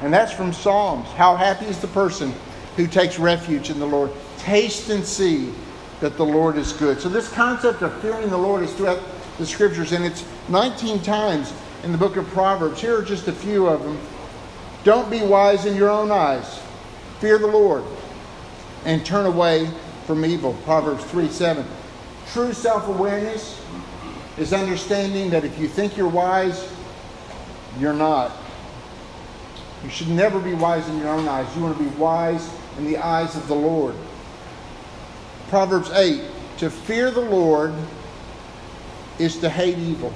[0.00, 1.08] And that's from Psalms.
[1.10, 2.32] How happy is the person
[2.76, 4.10] who takes refuge in the Lord?
[4.38, 5.52] Taste and see
[6.00, 7.00] that the Lord is good.
[7.00, 9.00] So, this concept of fearing the Lord is throughout
[9.38, 11.52] the scriptures, and it's 19 times
[11.84, 12.80] in the book of Proverbs.
[12.80, 13.98] Here are just a few of them.
[14.84, 16.60] Don't be wise in your own eyes.
[17.20, 17.84] Fear the Lord
[18.84, 19.70] and turn away
[20.06, 20.54] from evil.
[20.64, 21.64] Proverbs 3 7.
[22.32, 23.62] True self awareness
[24.38, 26.72] is understanding that if you think you're wise,
[27.78, 28.32] you're not.
[29.84, 31.54] You should never be wise in your own eyes.
[31.54, 33.94] You want to be wise in the eyes of the Lord.
[35.48, 36.22] Proverbs 8
[36.58, 37.74] To fear the Lord
[39.18, 40.12] is to hate evil.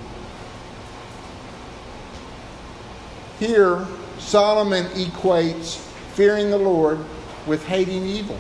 [3.38, 3.87] Here,
[4.18, 5.77] Solomon equates
[6.14, 6.98] fearing the Lord
[7.46, 8.38] with hating evil.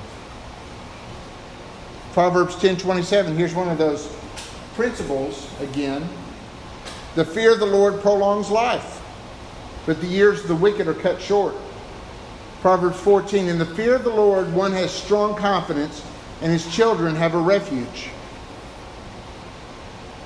[2.12, 4.08] Proverbs 10:27, here's one of those
[4.74, 6.08] principles again.
[7.14, 9.00] The fear of the Lord prolongs life,
[9.86, 11.54] but the years of the wicked are cut short.
[12.60, 16.02] Proverbs 14, in the fear of the Lord one has strong confidence,
[16.42, 18.10] and his children have a refuge.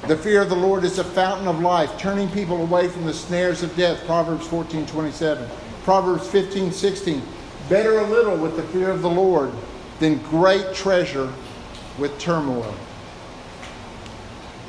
[0.08, 3.14] The fear of the Lord is a fountain of life, turning people away from the
[3.14, 4.04] snares of death.
[4.04, 5.48] Proverbs 14, 27.
[5.84, 7.22] Proverbs 15, 16.
[7.68, 9.52] Better a little with the fear of the Lord
[10.00, 11.32] than great treasure
[11.98, 12.74] with turmoil.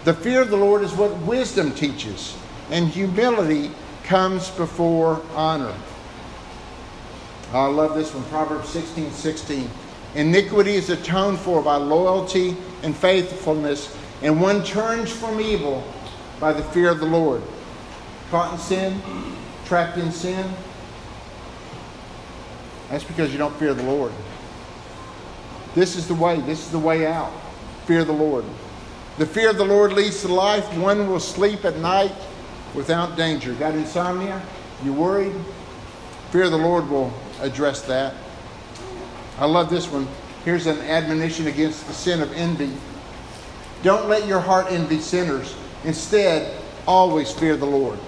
[0.04, 2.38] The fear of the Lord is what wisdom teaches,
[2.70, 3.72] and humility
[4.04, 5.74] comes before honor.
[7.52, 9.70] I love this one, Proverbs 16, 16.
[10.14, 15.84] Iniquity is atoned for by loyalty and faithfulness and one turns from evil
[16.40, 17.44] by the fear of the Lord.
[18.32, 19.02] Caught in sin,
[19.66, 20.52] trapped in sin,
[22.94, 24.12] that's because you don't fear the Lord.
[25.74, 27.32] This is the way, this is the way out.
[27.88, 28.46] Fear the Lord.
[29.18, 30.72] The fear of the Lord leads to life.
[30.78, 32.14] One will sleep at night
[32.76, 33.54] without danger.
[33.56, 34.40] Got insomnia?
[34.84, 35.34] You worried?
[36.32, 38.14] Fear of the Lord will address that.
[39.40, 40.08] I love this one.
[40.46, 42.72] Here's an admonition against the sin of envy.
[43.84, 45.56] Don't let your heart envy sinners.
[45.84, 48.00] Instead, always fear the Lord.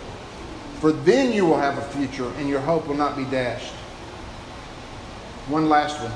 [0.79, 3.73] For then you will have a future and your hope will not be dashed.
[5.47, 6.11] One last one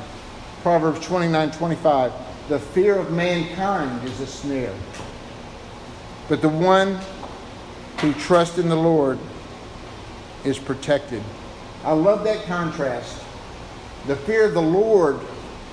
[0.64, 2.12] Proverbs 29 25.
[2.48, 4.74] The fear of mankind is a snare,
[6.28, 7.00] but the one
[8.00, 9.20] who trusts in the Lord
[10.44, 11.22] is protected.
[11.84, 13.24] I love that contrast.
[14.08, 15.20] The fear of the Lord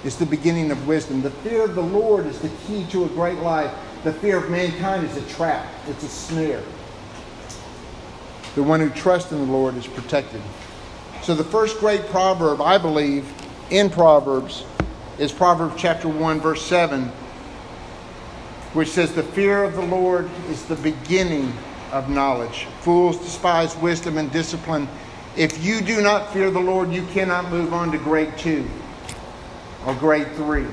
[0.04, 1.22] is the beginning of wisdom.
[1.22, 3.72] The fear of the Lord is the key to a great life.
[4.04, 6.62] The fear of mankind is a trap, it's a snare.
[8.54, 10.40] The one who trusts in the Lord is protected.
[11.22, 13.26] So, the first great proverb, I believe,
[13.70, 14.64] in Proverbs
[15.18, 17.11] is Proverbs chapter 1, verse 7,
[18.74, 21.52] which says, The fear of the Lord is the beginning
[21.90, 22.66] of knowledge.
[22.80, 24.88] Fools despise wisdom and discipline.
[25.37, 28.68] If you do not fear the Lord, you cannot move on to grade two
[29.87, 30.66] or grade three.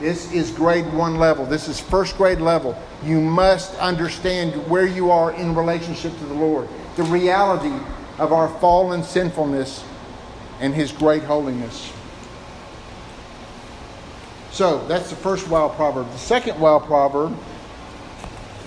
[0.00, 1.46] This is grade one level.
[1.46, 2.76] This is first grade level.
[3.04, 7.74] You must understand where you are in relationship to the Lord, the reality
[8.18, 9.84] of our fallen sinfulness
[10.60, 11.92] and His great holiness.
[14.50, 16.10] So that's the first wild proverb.
[16.10, 17.36] The second wild proverb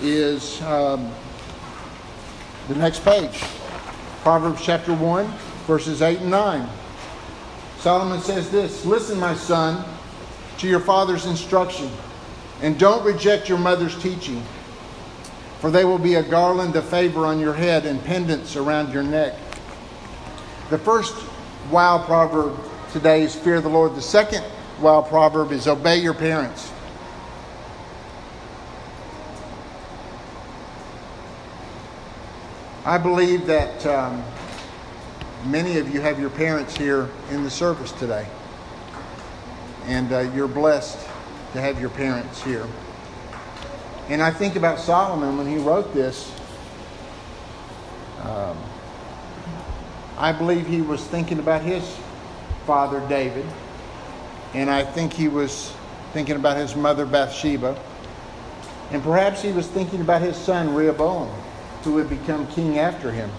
[0.02, 1.12] is um,
[2.68, 3.42] the next page
[4.22, 5.26] Proverbs chapter 1,
[5.66, 6.70] verses 8 and 9.
[7.80, 9.86] Solomon says this Listen, my son,
[10.58, 11.90] to your father's instruction,
[12.62, 14.44] and don't reject your mother's teaching,
[15.60, 19.04] for they will be a garland of favor on your head and pendants around your
[19.04, 19.36] neck.
[20.70, 21.16] The first
[21.72, 22.58] wow proverb
[22.92, 23.96] today is fear the Lord.
[23.96, 24.44] The second
[24.82, 26.72] wow proverb is obey your parents.
[32.86, 34.24] I believe that um,
[35.52, 38.28] many of you have your parents here in the service today.
[39.86, 40.98] And uh, you're blessed
[41.54, 42.68] to have your parents here.
[44.10, 46.32] And I think about Solomon when he wrote this.
[48.22, 48.58] Um,
[50.18, 51.98] I believe he was thinking about his
[52.66, 53.46] father, David.
[54.54, 55.74] And I think he was
[56.14, 57.80] thinking about his mother, Bathsheba.
[58.92, 61.30] And perhaps he was thinking about his son, Rehoboam
[61.88, 63.30] who would become king after him.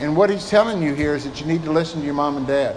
[0.00, 2.36] And what he's telling you here is that you need to listen to your mom
[2.36, 2.76] and dad.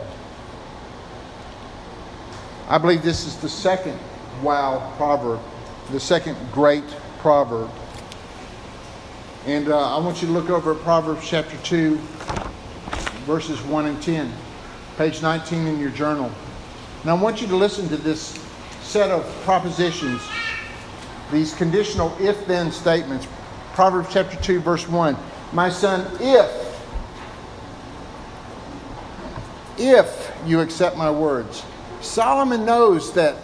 [2.67, 3.99] I believe this is the second
[4.41, 5.39] wow proverb,
[5.91, 6.83] the second great
[7.19, 7.69] proverb.
[9.45, 11.97] And uh, I want you to look over at Proverbs chapter 2,
[13.25, 14.31] verses 1 and 10,
[14.97, 16.31] page 19 in your journal.
[17.03, 18.39] Now I want you to listen to this
[18.81, 20.21] set of propositions
[21.31, 23.27] these conditional if then statements.
[23.73, 25.15] Proverbs chapter 2, verse 1.
[25.53, 26.60] My son, if,
[29.81, 31.63] if you accept my words.
[32.01, 33.35] Solomon knows that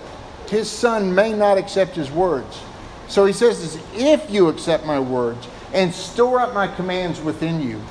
[0.49, 2.61] his son may not accept his words.
[3.07, 7.61] So he says this if you accept my words and store up my commands within
[7.61, 7.81] you,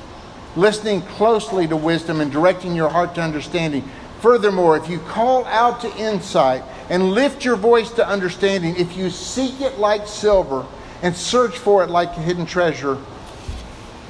[0.57, 3.89] listening closely to wisdom and directing your heart to understanding.
[4.21, 8.77] Furthermore, if you call out to insight, and lift your voice to understanding.
[8.77, 10.67] If you seek it like silver
[11.03, 12.99] and search for it like a hidden treasure,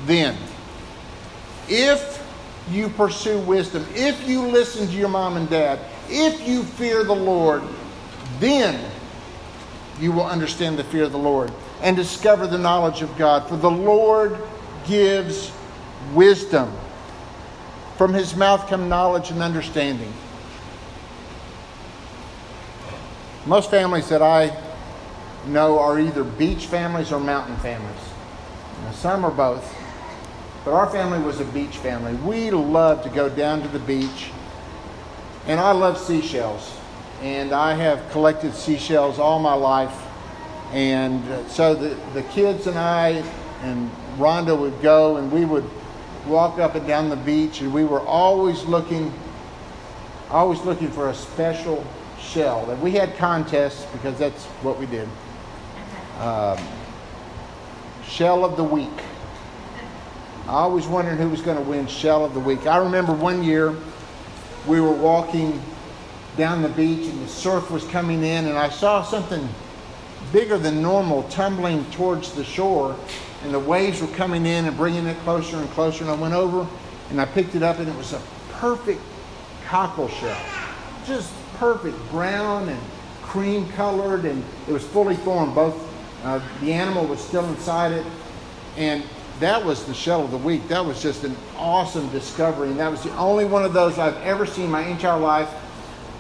[0.05, 0.37] then,
[1.69, 2.23] if
[2.71, 7.15] you pursue wisdom, if you listen to your mom and dad, if you fear the
[7.15, 7.63] Lord,
[8.41, 8.91] then
[10.01, 11.53] you will understand the fear of the Lord
[11.83, 13.49] and discover the knowledge of God.
[13.49, 14.39] For the Lord
[14.87, 15.53] gives
[16.15, 16.73] wisdom.
[17.97, 20.13] From his mouth come knowledge and understanding.
[23.47, 24.61] Most families that I
[25.47, 28.03] know are either beach families or mountain families.
[28.83, 29.76] Now, some are both.
[30.67, 32.15] But our family was a beach family.
[32.15, 34.33] We loved to go down to the beach.
[35.47, 36.77] And I love seashells.
[37.23, 39.97] And I have collected seashells all my life.
[40.73, 43.23] And so the, the kids and I
[43.63, 45.71] and Rhonda would go and we would
[46.27, 49.15] walk up and down the beach and we were always looking
[50.31, 51.87] always looking for a special
[52.19, 52.69] shell.
[52.73, 55.09] And we had contests because that's what we did.
[56.19, 56.59] Um,
[58.05, 59.06] shell of the week.
[60.49, 62.67] I always wondered who was going to win shell of the week.
[62.67, 63.75] I remember one year
[64.67, 65.61] we were walking
[66.37, 69.49] down the beach and the surf was coming in and I saw something
[70.33, 72.97] bigger than normal tumbling towards the shore
[73.43, 76.35] and the waves were coming in and bringing it closer and closer and I went
[76.35, 76.67] over
[77.11, 79.01] and I picked it up and it was a perfect
[79.67, 80.41] cockle shell.
[81.07, 82.81] Just perfect brown and
[83.23, 85.55] cream colored, and it was fully formed.
[85.55, 85.77] Both
[86.25, 88.07] uh, the animal was still inside it,
[88.77, 89.03] and
[89.41, 90.67] that was the shell of the week.
[90.69, 94.17] That was just an awesome discovery, and that was the only one of those I've
[94.19, 95.49] ever seen my entire life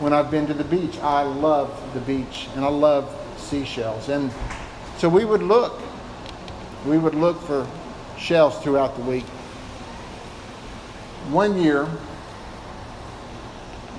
[0.00, 0.98] when I've been to the beach.
[0.98, 4.30] I love the beach, and I love seashells, and
[4.98, 5.80] so we would look.
[6.84, 7.66] We would look for
[8.18, 9.24] shells throughout the week.
[11.30, 11.88] One year,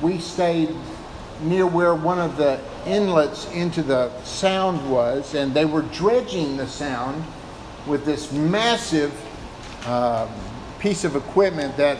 [0.01, 0.75] we stayed
[1.41, 6.67] near where one of the inlets into the sound was, and they were dredging the
[6.67, 7.23] sound
[7.87, 9.13] with this massive
[9.85, 10.27] uh,
[10.79, 11.99] piece of equipment that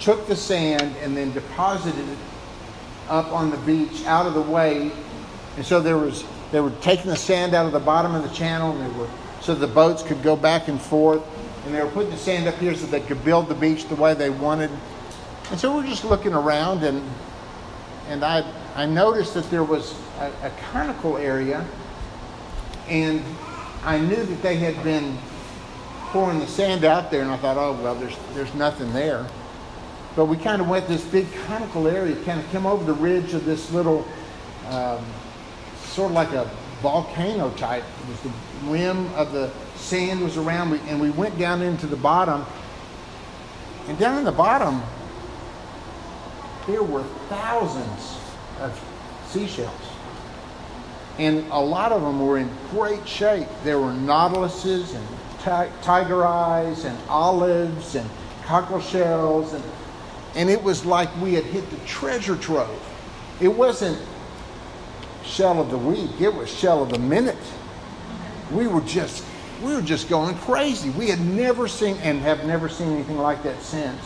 [0.00, 2.18] took the sand and then deposited it
[3.08, 4.90] up on the beach out of the way.
[5.56, 8.34] And so there was they were taking the sand out of the bottom of the
[8.34, 9.08] channel, and they were
[9.40, 11.22] so the boats could go back and forth.
[11.64, 13.96] And they were putting the sand up here so they could build the beach the
[13.96, 14.70] way they wanted.
[15.50, 17.02] And so we're just looking around, and
[18.08, 18.44] and I
[18.74, 21.66] I noticed that there was a, a conical area,
[22.88, 23.22] and
[23.84, 25.18] I knew that they had been
[26.08, 29.26] pouring the sand out there, and I thought, oh well, there's there's nothing there.
[30.16, 33.34] But we kind of went this big conical area, kind of came over the ridge
[33.34, 34.06] of this little,
[34.68, 35.04] um,
[35.84, 36.50] sort of like a
[36.82, 37.84] volcano type.
[38.02, 38.32] It was the
[38.70, 42.44] rim of the sand was around, and we went down into the bottom.
[43.86, 44.82] And down in the bottom,
[46.66, 48.18] there were thousands
[48.60, 48.78] of
[49.28, 49.72] seashells.
[51.18, 53.48] And a lot of them were in great shape.
[53.64, 55.06] There were nautiluses and
[55.40, 58.08] tiger eyes and olives and
[58.44, 59.52] cockle shells.
[59.52, 59.64] And,
[60.34, 62.82] and it was like we had hit the treasure trove.
[63.40, 64.00] it wasn't
[65.24, 67.36] shell of the week, it was shell of the minute.
[68.50, 69.24] We were just
[69.62, 70.90] we were just going crazy.
[70.90, 74.00] We had never seen and have never seen anything like that since.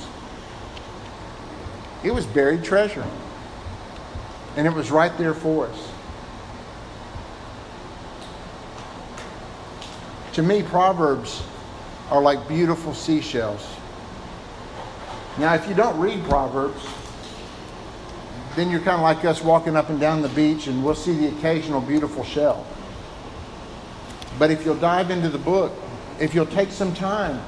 [2.03, 3.05] It was buried treasure.
[4.57, 5.92] And it was right there for us.
[10.35, 11.43] To me, Proverbs
[12.11, 13.67] are like beautiful seashells.
[15.39, 16.87] Now, if you don't read Proverbs,
[18.57, 21.15] then you're kind of like us walking up and down the beach and we'll see
[21.17, 22.67] the occasional beautiful shell.
[24.39, 25.73] But if you'll dive into the book,
[26.19, 27.41] if you'll take some time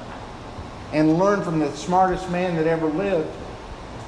[0.93, 3.29] and learn from the smartest man that ever lived,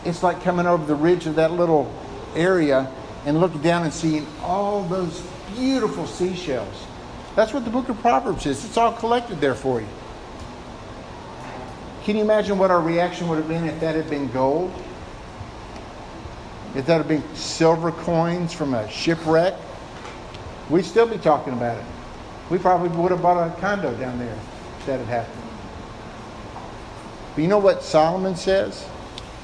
[0.05, 1.91] it's like coming over the ridge of that little
[2.35, 2.91] area
[3.25, 5.21] and looking down and seeing all those
[5.55, 6.86] beautiful seashells.
[7.37, 8.65] That's what the book of Proverbs is.
[8.65, 9.87] It's all collected there for you.
[12.03, 14.73] Can you imagine what our reaction would have been if that had been gold?
[16.73, 19.53] If that had been silver coins from a shipwreck?
[20.71, 21.83] We'd still be talking about it.
[22.49, 24.35] We probably would have bought a condo down there
[24.79, 25.43] if that had happened.
[27.35, 28.83] But you know what Solomon says?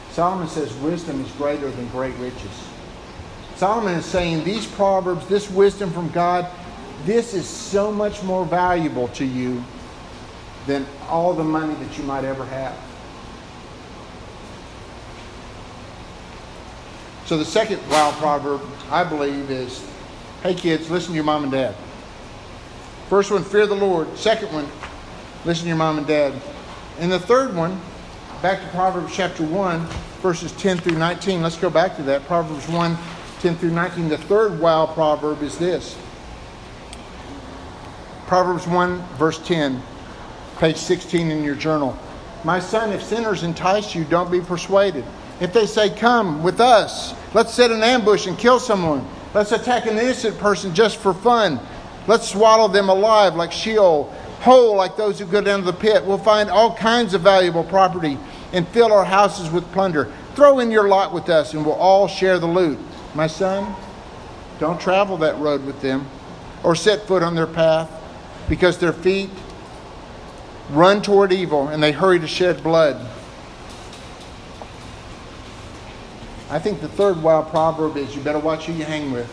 [0.09, 2.67] Solomon says wisdom is greater than great riches.
[3.55, 6.49] Solomon is saying these proverbs, this wisdom from God,
[7.05, 9.63] this is so much more valuable to you
[10.65, 12.77] than all the money that you might ever have.
[17.25, 19.85] So the second wild proverb, I believe, is
[20.43, 21.75] hey kids, listen to your mom and dad.
[23.09, 24.17] First one, fear the Lord.
[24.17, 24.67] Second one,
[25.45, 26.33] listen to your mom and dad.
[26.99, 27.79] And the third one,
[28.41, 29.85] back to Proverbs chapter 1,
[30.21, 31.41] verses 10 through 19.
[31.41, 32.25] Let's go back to that.
[32.25, 32.97] Proverbs 1,
[33.39, 34.09] 10 through 19.
[34.09, 35.97] The third wild proverb is this
[38.33, 39.79] Proverbs 1, verse 10
[40.57, 41.95] page 16 in your journal.
[42.43, 45.05] My son, if sinners entice you, don't be persuaded.
[45.39, 49.07] If they say, Come with us, let's set an ambush and kill someone.
[49.35, 51.59] Let's attack an innocent person just for fun.
[52.07, 54.05] Let's swallow them alive like Sheol,
[54.39, 56.03] whole like those who go down to the pit.
[56.03, 58.17] We'll find all kinds of valuable property
[58.51, 60.11] and fill our houses with plunder.
[60.33, 62.79] Throw in your lot with us and we'll all share the loot.
[63.13, 63.75] My son,
[64.57, 66.07] don't travel that road with them
[66.63, 67.99] or set foot on their path
[68.49, 69.29] because their feet
[70.69, 73.05] run toward evil and they hurry to shed blood.
[76.49, 79.31] I think the third wild proverb is you better watch who you hang with.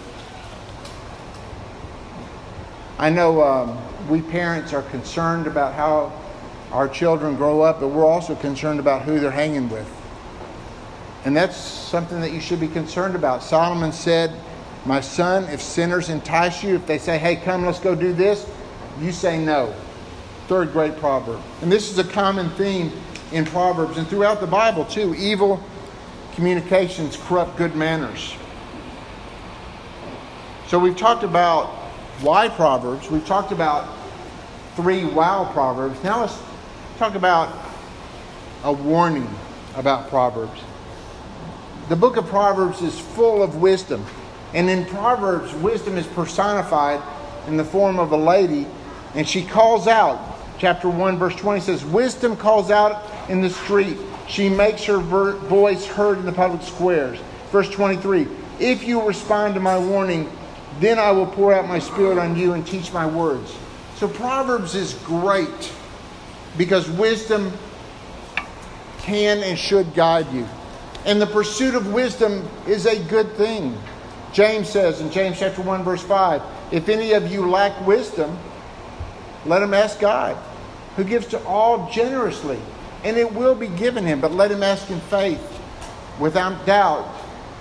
[2.98, 6.12] I know um, we parents are concerned about how
[6.72, 9.90] our children grow up, but we're also concerned about who they're hanging with.
[11.24, 13.42] And that's something that you should be concerned about.
[13.42, 14.32] Solomon said,
[14.86, 18.46] My son, if sinners entice you, if they say, Hey, come, let's go do this,
[19.00, 19.74] you say no.
[20.48, 21.40] Third great proverb.
[21.62, 22.92] And this is a common theme
[23.32, 25.14] in Proverbs and throughout the Bible, too.
[25.14, 25.62] Evil
[26.34, 28.34] communications corrupt good manners.
[30.68, 31.66] So we've talked about
[32.20, 33.10] why Proverbs.
[33.10, 33.88] We've talked about
[34.76, 36.02] three wow Proverbs.
[36.04, 36.40] Now let's
[36.98, 37.52] talk about
[38.64, 39.28] a warning
[39.76, 40.60] about Proverbs.
[41.88, 44.04] The book of Proverbs is full of wisdom.
[44.54, 47.00] And in Proverbs, wisdom is personified
[47.48, 48.66] in the form of a lady,
[49.14, 53.96] and she calls out chapter 1, verse 20 says, Wisdom calls out in the street.
[54.28, 57.18] She makes her ver- voice heard in the public squares.
[57.50, 58.28] Verse 23
[58.60, 60.30] If you respond to my warning,
[60.78, 63.56] then I will pour out my spirit on you and teach my words.
[63.96, 65.72] So Proverbs is great
[66.56, 67.52] because wisdom
[69.00, 70.46] can and should guide you.
[71.04, 73.76] And the pursuit of wisdom is a good thing.
[74.32, 78.38] James says in James chapter 1 verse 5, if any of you lack wisdom,
[79.46, 80.36] let him ask God
[80.96, 82.58] who gives to all generously,
[83.04, 84.20] and it will be given him.
[84.20, 85.60] But let him ask in faith,
[86.18, 87.08] without doubt.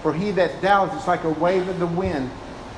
[0.01, 2.32] For he that doubts is like a wave of the wind,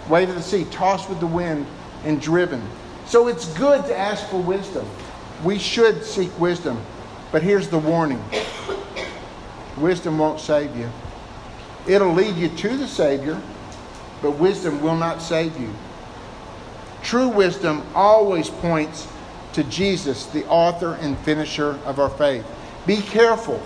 [0.09, 1.67] wave of the sea, tossed with the wind
[2.03, 2.61] and driven.
[3.05, 4.87] So it's good to ask for wisdom.
[5.43, 6.81] We should seek wisdom.
[7.31, 8.23] But here's the warning
[9.77, 10.89] wisdom won't save you.
[11.87, 13.41] It'll lead you to the Savior,
[14.21, 15.73] but wisdom will not save you.
[17.03, 19.07] True wisdom always points
[19.53, 22.45] to Jesus, the author and finisher of our faith.
[22.85, 23.61] Be careful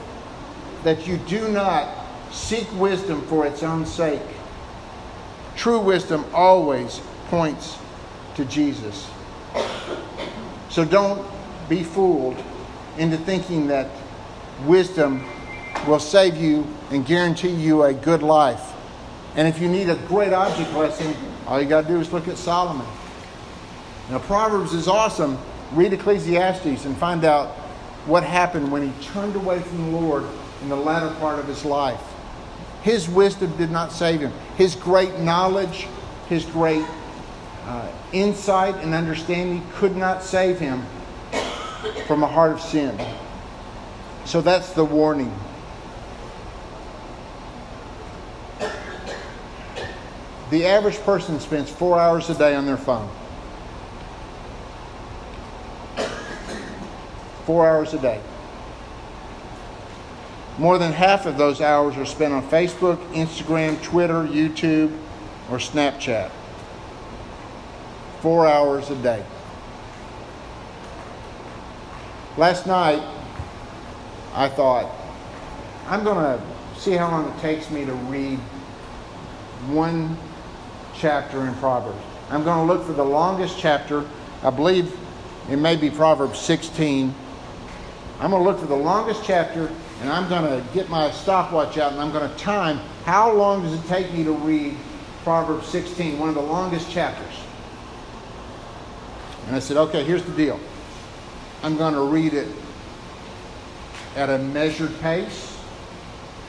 [0.84, 1.90] that you do not
[2.32, 4.22] seek wisdom for its own sake.
[5.56, 7.78] True wisdom always points
[8.36, 9.10] to Jesus.
[10.70, 11.26] So don't
[11.70, 12.42] be fooled
[12.98, 13.90] into thinking that
[14.66, 15.26] wisdom
[15.88, 18.74] will save you and guarantee you a good life.
[19.36, 21.16] And if you need a great object lesson,
[21.48, 22.88] all you got to do is look at Solomon.
[24.10, 25.38] Now, Proverbs is awesome
[25.72, 27.50] read Ecclesiastes and find out
[28.06, 30.26] what happened when he turned away from the Lord
[30.62, 32.02] in the latter part of his life.
[32.84, 34.32] His wisdom did not save him.
[34.58, 35.88] his great knowledge,
[36.30, 36.86] his great
[37.66, 40.86] uh, insight and understanding could not save him
[42.06, 42.96] from a heart of sin.
[44.24, 45.34] So that's the warning.
[50.52, 53.10] The average person spends four hours a day on their phone.
[57.46, 58.22] Four hours a day.
[60.58, 64.98] More than half of those hours are spent on Facebook, Instagram, Twitter, YouTube,
[65.52, 66.32] or Snapchat.
[68.22, 69.24] Four hours a day.
[72.38, 73.04] Last night,
[74.34, 74.92] I thought,
[75.88, 78.40] I'm going to see how long it takes me to read
[79.68, 80.18] one
[80.96, 82.02] chapter in Proverbs.
[82.30, 84.06] I'm going to look for the longest chapter.
[84.42, 84.98] I believe
[85.50, 87.14] it may be Proverbs 16.
[88.20, 89.70] I'm going to look for the longest chapter
[90.02, 93.64] and I'm going to get my stopwatch out and I'm going to time how long
[93.64, 94.78] does it take me to read
[95.24, 97.34] Proverbs 16, one of the longest chapters.
[99.48, 100.60] And I said, okay, here's the deal.
[101.62, 102.48] I'm going to read it
[104.16, 105.60] at a measured pace.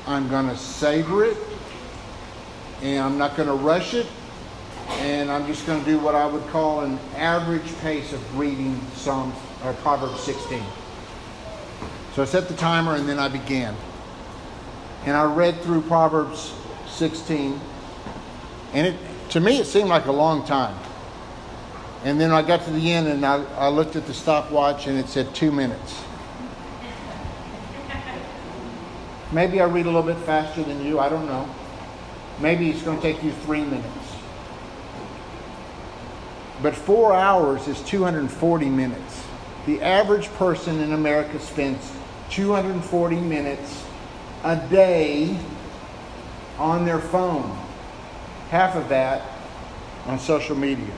[0.07, 1.37] I'm going to savor it.
[2.83, 4.07] And I'm not going to rush it.
[5.01, 8.81] And I'm just going to do what I would call an average pace of reading
[8.95, 10.62] Psalms or Proverbs 16.
[12.17, 13.77] So I set the timer and then I began.
[15.05, 16.55] And I read through Proverbs
[16.89, 17.61] 16.
[18.73, 18.97] And it,
[19.29, 20.75] to me, it seemed like a long time.
[22.05, 24.99] And then I got to the end and I, I looked at the stopwatch and
[24.99, 26.03] it said two minutes.
[29.31, 31.47] Maybe I read a little bit faster than you, I don't know.
[32.41, 34.17] Maybe it's going to take you three minutes.
[36.62, 39.23] But four hours is 240 minutes.
[39.67, 41.93] The average person in America spends
[42.31, 43.85] 240 minutes
[44.45, 45.37] a day
[46.59, 47.59] on their phone.
[48.51, 49.22] Half of that
[50.07, 50.95] on social media.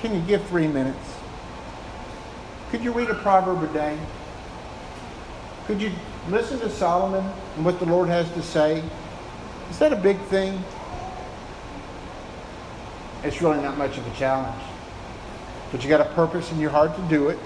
[0.00, 1.16] Can you give three minutes?
[2.70, 3.98] Could you read a proverb a day?
[5.66, 5.92] Could you
[6.28, 7.24] listen to Solomon
[7.56, 8.82] and what the Lord has to say?
[9.70, 10.62] Is that a big thing?
[13.22, 14.60] It's really not much of a challenge.
[15.70, 17.38] But you got a purpose in your heart to do it,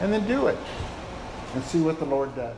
[0.00, 0.58] and then do it
[1.54, 2.56] and see what the Lord does.